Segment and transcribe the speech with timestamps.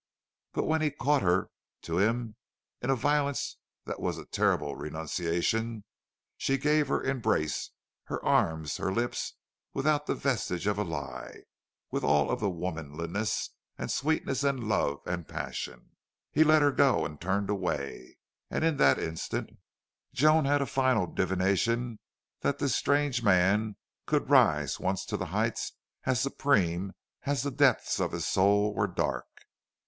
[0.53, 1.51] But when he caught her
[1.83, 2.35] to him,
[2.81, 5.83] in a violence that was a terrible renunciation,
[6.37, 7.69] she gave her embrace,
[8.05, 9.35] her arms, her lips
[9.75, 11.43] without the vestige of a lie,
[11.91, 15.91] with all of womanliness and sweetness and love and passion.
[16.31, 18.17] He let her go and turned away,
[18.49, 19.51] and in that instant
[20.15, 21.99] Joan had a final divination
[22.39, 23.75] that this strange man
[24.07, 25.73] could rise once to heights
[26.05, 26.93] as supreme
[27.27, 29.27] as the depths of his soul were dark.